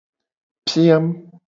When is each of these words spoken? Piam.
Piam. 0.65 1.05